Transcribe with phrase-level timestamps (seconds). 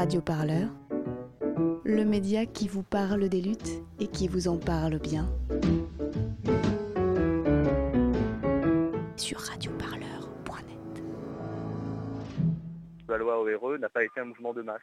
[0.00, 0.70] Radio Parleur,
[1.84, 5.26] le média qui vous parle des luttes et qui vous en parle bien.
[9.18, 11.02] Sur radioparleur.net.
[13.10, 14.80] La loi ORE n'a pas été un mouvement de masse,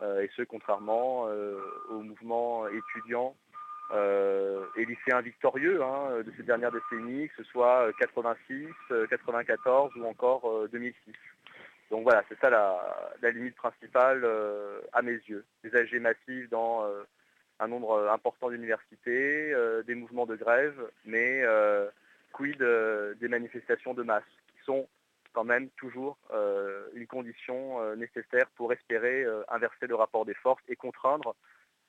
[0.00, 1.60] euh, et ce contrairement euh,
[1.90, 3.36] au mouvement étudiant
[3.92, 8.68] euh, et lycéen victorieux hein, de ces dernières décennies, que ce soit 86,
[9.10, 10.94] 94 ou encore 2006.
[11.90, 15.44] Donc voilà, c'est ça la, limite principale euh, à mes yeux.
[15.64, 17.02] Des AG massifs dans euh,
[17.60, 19.54] un nombre euh, important d'universités,
[19.86, 21.42] des mouvements de grève, mais
[22.32, 24.88] quid des manifestations de masse, qui sont
[25.32, 26.18] quand même toujours
[26.94, 31.34] une condition nécessaire pour espérer inverser le rapport des forces et contraindre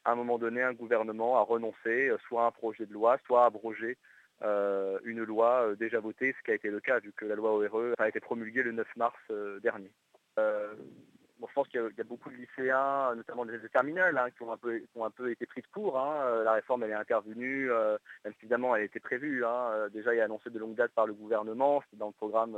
[0.06, 3.44] à un moment donné un gouvernement à renoncer soit à un projet de loi, soit
[3.44, 3.98] à abroger
[4.44, 7.36] euh, une loi euh, déjà votée, ce qui a été le cas vu que la
[7.36, 9.92] loi ORE a été promulguée le 9 mars euh, dernier.
[10.38, 14.58] je pense qu'il y, a beaucoup de lycéens, notamment des terminales, hein, qui, ont un
[14.58, 16.00] peu, ont un peu été pris de court.
[16.00, 16.44] Hein.
[16.44, 19.44] La réforme elle est intervenue, même évidemment elle était prévue.
[19.44, 19.90] Hein.
[19.92, 22.58] Déjà elle est annoncée de longue date par le gouvernement, c'est dans le programme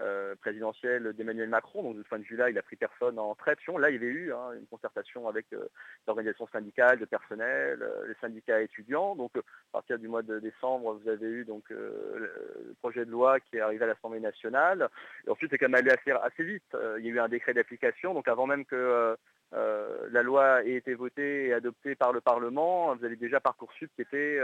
[0.00, 1.84] euh, présidentielle d'Emmanuel Macron.
[1.84, 3.78] Donc de ce point de vue-là, il a pris personne en traction.
[3.78, 5.68] Là, il y avait eu hein, une concertation avec euh,
[6.08, 9.14] l'organisation syndicale, de personnel, euh, les syndicats étudiants.
[9.14, 9.42] Donc à
[9.72, 13.60] partir du mois de décembre, vous avez eu donc le projet de loi qui est
[13.60, 14.88] arrivé à l'Assemblée nationale.
[15.26, 16.76] Et ensuite, c'est quand même allé assez, assez vite.
[16.98, 18.14] il y a eu un décret d'application.
[18.14, 19.16] Donc avant même que
[19.52, 24.02] la loi ait été votée et adoptée par le Parlement, vous avez déjà Parcoursup qui
[24.02, 24.40] était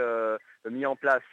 [0.69, 1.23] mis en place.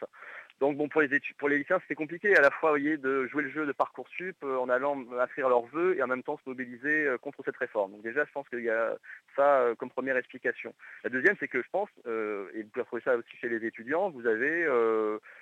[0.60, 3.26] Donc bon pour les études, pour les lycéens c'était compliqué à la fois voyez, de
[3.28, 6.38] jouer le jeu de parcoursup euh, en allant inscrire leurs vœux et en même temps
[6.38, 7.92] se mobiliser euh, contre cette réforme.
[7.92, 8.96] Donc déjà je pense qu'il y a
[9.36, 10.74] ça euh, comme première explication.
[11.04, 14.10] La deuxième c'est que je pense, et vous pouvez retrouver ça aussi chez les étudiants,
[14.10, 14.66] vous avez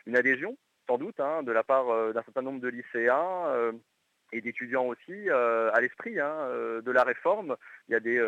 [0.07, 3.73] une adhésion sans doute hein, de la part d'un certain nombre de lycéens
[4.33, 6.49] et d'étudiants aussi à l'esprit hein,
[6.83, 7.57] de la réforme.
[7.89, 8.23] Il y a des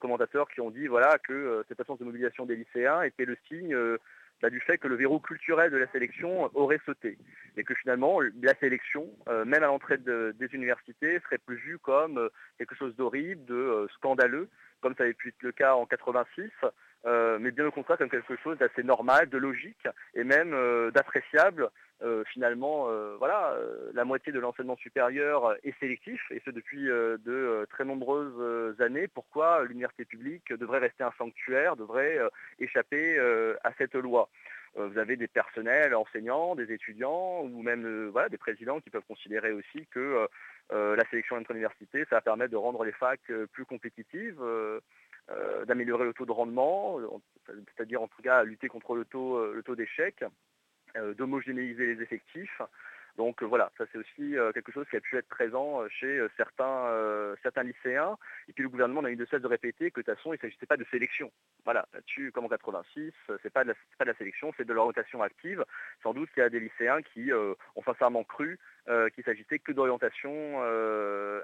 [0.00, 3.74] commentateurs qui ont dit voilà que cette absence de mobilisation des lycéens était le signe
[4.44, 7.16] bah, du fait que le verrou culturel de la sélection aurait sauté.
[7.56, 12.18] Et que finalement, la sélection, euh, même à l'entrée des universités, serait plus vue comme
[12.18, 14.50] euh, quelque chose d'horrible, de euh, scandaleux,
[14.82, 16.50] comme ça avait pu être le cas en 86,
[17.40, 20.54] mais bien au contraire comme quelque chose d'assez normal, de logique et même
[20.90, 21.70] d'appréciable
[22.32, 27.66] finalement, euh, voilà, euh, la moitié de l'enseignement supérieur est sélectif, et ce depuis de
[27.70, 29.08] très nombreuses années.
[29.08, 32.18] Pourquoi l'université publique devrait rester un sanctuaire, devrait
[32.58, 33.18] échapper
[33.62, 34.28] à cette loi?
[34.76, 39.86] Vous avez des personnels enseignants, des étudiants ou même des présidents qui peuvent considérer aussi
[39.90, 40.28] que
[40.70, 44.42] la sélection entre universités, ça va permettre de rendre les facs plus compétitives,
[45.66, 46.98] d'améliorer le taux de rendement,
[47.46, 50.24] c'est-à-dire en tout cas lutter contre le taux d'échec.
[50.96, 52.62] Euh, d'homogénéiser les effectifs.
[53.16, 56.26] Donc euh, voilà, ça c'est aussi euh, quelque chose qui a pu être présent chez
[56.36, 56.90] certains,
[57.42, 58.16] certains lycéens.
[58.48, 60.36] Et puis le gouvernement n'a eu de cesse de répéter que de toute façon, il
[60.36, 61.30] ne s'agissait pas de sélection.
[61.64, 65.64] Voilà, là-dessus, comme en 86, c'est pas pas de la sélection, c'est de l'orientation active.
[66.02, 68.58] Sans doute qu'il y a des lycéens qui ont sincèrement cru
[69.14, 70.60] qu'il s'agissait que d'orientation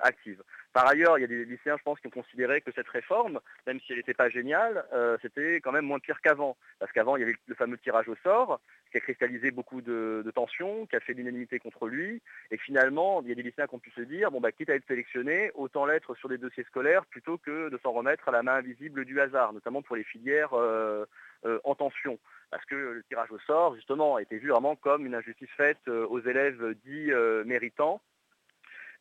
[0.02, 0.42] active.
[0.72, 3.40] Par ailleurs, il y a des lycéens, je pense, qui ont considéré que cette réforme,
[3.66, 4.84] même si elle n'était pas géniale,
[5.22, 6.56] c'était quand même moins pire qu'avant.
[6.78, 8.60] Parce qu'avant, il y avait le fameux tirage au sort,
[8.90, 12.22] qui a cristallisé beaucoup de, tensions, qui a fait l'unanimité contre lui.
[12.50, 14.70] Et finalement, il y a des lycéens qui ont pu se dire, bon, bah, quitte
[14.70, 18.32] à être sélectionné, autant l'être sur des dossiers scolaires plutôt que de s'en remettre à
[18.32, 21.04] la main invisible du hasard, notamment pour les filières euh,
[21.44, 22.18] euh, en tension.
[22.50, 25.78] Parce que le tirage au sort, justement, a été vu vraiment comme une injustice faite
[25.88, 27.12] euh, aux élèves dits
[27.46, 28.00] méritants.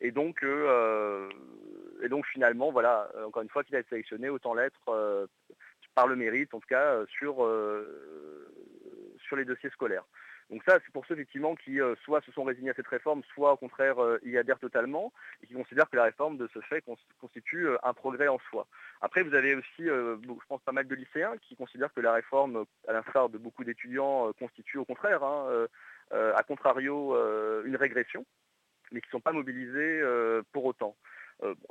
[0.02, 0.42] Et donc,
[2.02, 5.28] et donc finalement, voilà, encore une fois, qu'il a été sélectionné, autant l'être
[5.94, 7.46] par le mérite, en tout cas, sur
[9.30, 10.04] sur les dossiers scolaires.
[10.50, 13.22] Donc ça, c'est pour ceux effectivement qui euh, soit se sont résignés à cette réforme,
[13.34, 15.12] soit au contraire euh, y adhèrent totalement
[15.42, 16.82] et qui considèrent que la réforme de ce fait
[17.20, 18.66] constitue euh, un progrès en soi.
[19.00, 22.64] Après, vous avez aussi, je pense, pas mal de lycéens qui considèrent que la réforme,
[22.88, 25.66] à l'instar de beaucoup d'étudiants, constitue au contraire, hein,
[26.10, 27.16] à contrario,
[27.64, 28.26] une régression,
[28.92, 30.02] mais qui ne sont pas mobilisés
[30.52, 30.96] pour autant.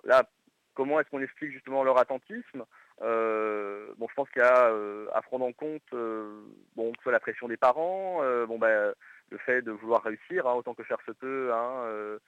[0.05, 0.27] là,
[0.73, 2.65] comment est-ce qu'on explique justement leur attentisme?
[3.01, 6.41] Euh, bon, je pense qu'il y a euh, à prendre en compte euh,
[6.75, 8.21] bon, soit la pression des parents,
[8.59, 8.93] bah,
[9.31, 12.19] le fait de vouloir réussir hein, autant que faire se peut hein,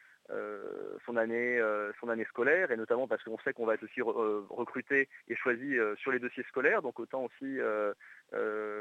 [1.05, 1.59] son, année,
[1.99, 5.75] son année scolaire, et notamment parce qu'on sait qu'on va être aussi recruté et choisi
[5.97, 7.57] sur les dossiers scolaires, donc autant aussi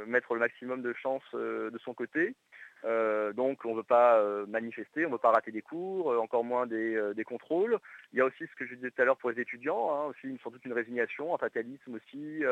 [0.06, 2.37] mettre le maximum de chances de son côté.
[2.85, 6.12] Euh, donc on ne veut pas euh, manifester, on ne veut pas rater des cours,
[6.12, 7.79] euh, encore moins des, contrôles.
[8.12, 10.05] Il y a aussi ce que je disais tout à l'heure pour les étudiants, hein,
[10.06, 12.43] aussi sans doute une résignation, un fatalisme aussi,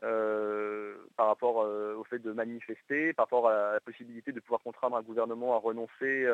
[0.00, 5.02] par rapport au fait de manifester, par rapport à la possibilité de pouvoir contraindre un
[5.02, 6.26] gouvernement à renoncer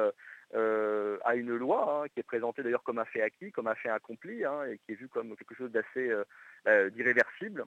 [0.54, 3.90] à une loi, hein, qui est présentée d'ailleurs comme un fait acquis, comme un fait
[3.90, 6.10] accompli, hein, et qui est vu comme quelque chose d'assez
[6.92, 7.64] d'irréversible.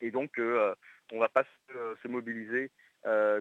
[0.00, 1.44] Et donc, on ne va pas
[2.02, 2.70] se mobiliser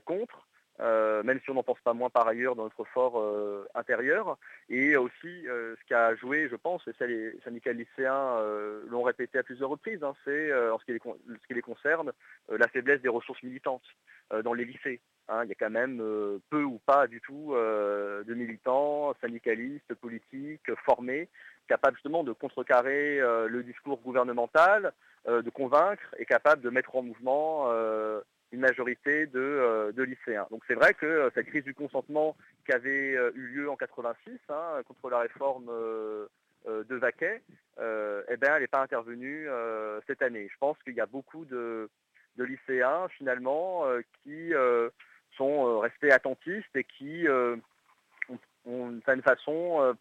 [0.05, 0.45] contre.
[0.79, 4.37] Euh, même si on n'en pense pas moins par ailleurs dans notre fort euh, intérieur.
[4.69, 8.39] Et aussi, euh, ce qui a joué, je pense, et ça les syndicats lycéens
[8.87, 12.11] l'ont répété à plusieurs reprises, hein, c'est, en ce qui, les, concerne,
[12.49, 13.85] la faiblesse des ressources militantes
[14.43, 14.99] dans les lycées.
[15.29, 15.43] Hein.
[15.45, 16.01] il y a quand même
[16.49, 21.29] peu ou pas du tout de militants, syndicalistes, politiques, formés,
[21.67, 24.93] capables justement de contrecarrer le discours gouvernemental,
[25.27, 27.69] de convaincre et capables de mettre en mouvement
[28.53, 30.47] une majorité euh, de, lycéens.
[30.51, 33.75] Donc c'est vrai que euh, cette crise du consentement qui avait euh, eu lieu en
[33.75, 35.65] 86 hein, contre la réforme
[36.65, 37.41] de Vaquet,
[37.77, 39.47] eh ben, elle n'est pas intervenue
[40.07, 40.47] cette année.
[40.49, 41.89] Je pense qu'il y a beaucoup de,
[42.37, 43.85] lycéens finalement
[44.21, 44.53] qui
[45.35, 47.25] sont restés attentistes et qui
[48.65, 49.93] ont, d'une certaine façon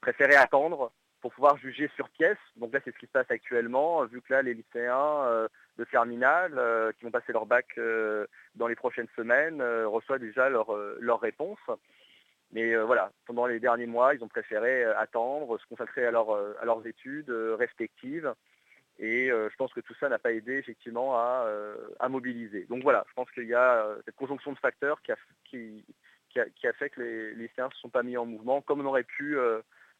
[0.00, 2.38] préféré attendre pour pouvoir juger sur pièce.
[2.56, 5.48] Donc là, c'est ce qui se passe actuellement, vu que là, les lycéens
[5.78, 8.26] de terminale euh, qui vont passer leur bac euh,
[8.56, 11.58] dans les prochaines semaines euh, reçoivent déjà leur, leur réponse.
[12.50, 16.86] Mais voilà, pendant les derniers mois, ils ont préféré attendre, se consacrer à, à leurs
[16.86, 18.32] études respectives.
[18.98, 22.64] Et je pense que tout ça n'a pas aidé effectivement à, mobiliser.
[22.70, 25.84] Donc voilà, je pense qu'il y a cette conjonction de facteurs qui a, qui,
[26.30, 28.86] qui a, fait que les, lycéens ne se sont pas mis en mouvement comme on
[28.86, 29.36] aurait pu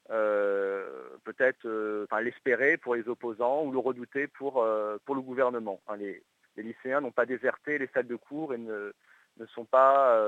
[0.08, 5.80] peut-être euh, l'espérer pour les opposants ou le redouter pour, euh, pour le gouvernement.
[5.86, 6.22] Hein, les,
[6.56, 8.92] lycéens n'ont pas déserté les salles de cours et ne,
[9.36, 10.20] ne sont pas,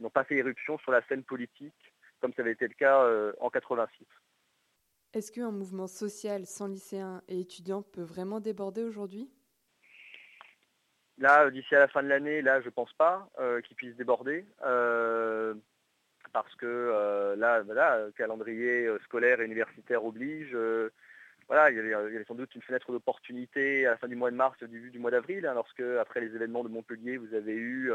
[0.00, 1.74] n'ont pas fait éruption sur la scène politique
[2.20, 3.04] comme ça avait été le cas
[3.40, 4.06] en 86.
[5.12, 9.28] Est-ce qu'un mouvement social sans lycéens et étudiants peut vraiment déborder aujourd'hui?
[11.18, 13.28] Là, d'ici à la fin de l'année, là, je ne pense pas
[13.66, 14.46] qu'il puisse déborder
[16.32, 20.50] parce que euh, là, voilà, calendrier euh, scolaire et universitaire oblige.
[20.54, 20.90] Euh,
[21.48, 24.36] voilà, il y, avait, sans doute une fenêtre d'opportunité à la fin du mois de
[24.36, 27.54] mars au début du mois d'avril, hein, lorsque, après les événements de Montpellier, vous avez
[27.54, 27.92] eu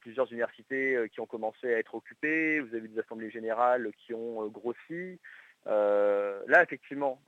[0.00, 4.12] plusieurs universités qui ont commencé à être occupées, vous avez eu des assemblées générales qui
[4.12, 5.18] ont grossi.
[5.64, 7.22] là, effectivement,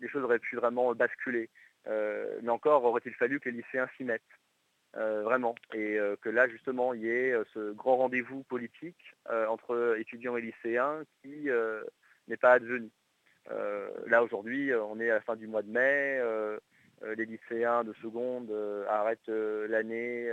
[0.00, 1.50] les choses auraient pu vraiment basculer.
[1.86, 4.22] mais encore, aurait-il fallu que les lycéens s'y mettent.
[4.96, 5.54] Euh, vraiment.
[5.74, 9.14] Et euh, que là, justement, il y ait euh, ce grand rendez-vous politique
[9.48, 11.48] entre étudiants et lycéens qui
[12.28, 12.90] n'est pas advenu.
[14.06, 16.20] là, aujourd'hui, on est à la fin du mois de mai.
[17.16, 18.50] les lycéens de seconde
[18.88, 20.32] arrêtent l'année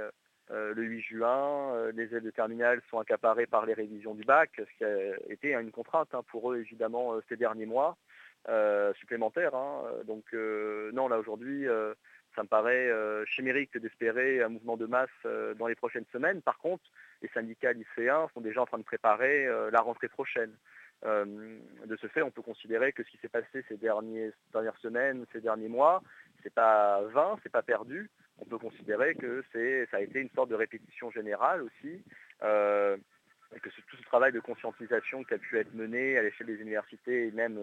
[0.50, 1.92] le 8 juin.
[1.92, 5.54] les aides de terminale sont accaparées par les révisions du bac, ce qui a été
[5.54, 7.98] une contrainte hein, pour eux, évidemment, ces derniers mois
[8.96, 9.56] supplémentaires.
[9.56, 9.84] Hein.
[10.06, 10.34] Donc,
[10.94, 11.68] non, là, aujourd'hui,
[12.36, 16.42] ça me paraît euh, chimérique d'espérer un mouvement de masse euh, dans les prochaines semaines.
[16.42, 16.84] Par contre,
[17.22, 20.52] les syndicats lycéens sont déjà en train de préparer euh, la rentrée prochaine.
[21.04, 25.42] de ce fait, on peut considérer que ce qui s'est passé ces dernières semaines, ces
[25.42, 26.02] derniers mois,
[26.44, 28.10] c'est pas vain, c'est pas perdu.
[28.40, 32.04] On peut considérer que ça a été une sorte de répétition générale aussi,
[33.56, 36.60] et que tout ce travail de conscientisation qui a pu être mené à l'échelle des
[36.60, 37.60] universités et même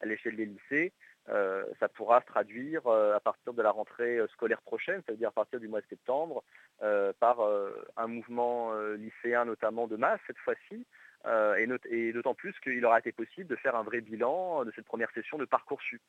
[0.00, 0.92] à l'échelle des lycées
[1.30, 5.28] euh, ça pourra se traduire euh, à partir de la rentrée euh, scolaire prochaine, c'est-à-dire
[5.28, 6.42] à partir du mois de septembre,
[7.18, 7.38] par
[7.96, 10.84] un mouvement lycéen notamment de masse cette fois-ci,
[11.24, 15.10] et, d'autant plus qu'il aura été possible de faire un vrai bilan de cette première
[15.12, 16.02] session de Parcoursup.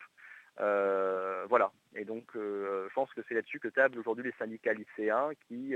[0.57, 1.71] voilà.
[1.95, 5.75] Et donc, je pense que c'est là-dessus que tablent aujourd'hui les syndicats lycéens qui,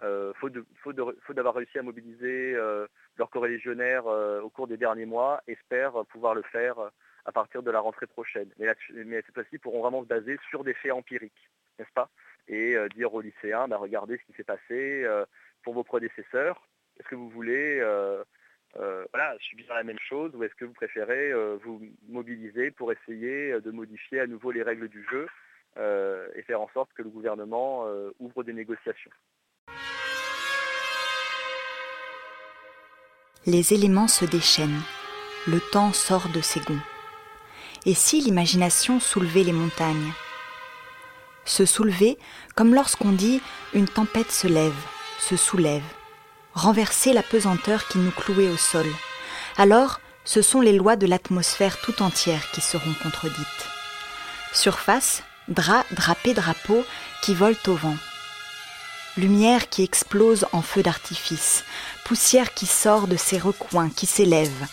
[0.00, 6.42] faute, d'avoir réussi à mobiliser leurs corréligionnaires au cours des derniers mois, espèrent pouvoir le
[6.42, 6.90] faire
[7.28, 8.48] à partir de la rentrée prochaine.
[8.58, 12.08] Mais, cette fois-ci, pourront vraiment se baser sur des faits empiriques, n'est-ce pas?
[12.48, 15.26] Et euh, dire aux lycéens, bah, regardez ce qui s'est passé euh,
[15.62, 16.66] pour vos prédécesseurs.
[16.98, 18.24] Est-ce que vous voulez euh,
[19.40, 21.32] subir la même chose ou est-ce que vous préférez
[21.62, 25.28] vous mobiliser pour essayer de modifier à nouveau les règles du jeu
[26.34, 27.86] et faire en sorte que le gouvernement
[28.18, 29.10] ouvre des négociations?
[33.46, 34.82] Les éléments se déchaînent.
[35.46, 36.97] Le temps sort de ses gonds.
[37.86, 40.12] Et si l'imagination soulevait les montagnes?
[41.44, 42.18] Se soulever
[42.54, 43.40] comme lorsqu'on dit
[43.72, 44.74] une tempête se lève,
[45.18, 45.82] se soulève,
[46.52, 48.86] renverser la pesanteur qui nous clouait au sol.
[49.56, 53.68] Alors, ce sont les lois de l'atmosphère tout entière qui seront contredites.
[54.52, 56.84] Surface, drap, drapé, drapeau
[57.22, 57.96] qui volent au vent.
[59.16, 61.64] Lumière qui explose en feu d'artifice,
[62.04, 64.66] poussière qui sort de ses recoins, qui s'élève,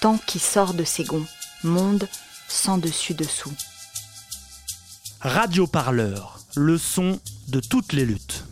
[0.00, 1.26] temps qui sort de ses gonds,
[1.62, 2.08] monde
[2.48, 3.52] sans dessus-dessous.
[5.20, 8.43] Radio Parleur, le son de toutes les luttes.